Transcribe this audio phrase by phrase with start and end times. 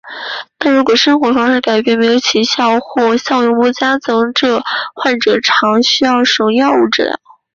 [0.57, 4.63] 但如果生活方式改变没有起效或效用不佳则这些
[4.95, 7.19] 患者常需要使用药物治疗。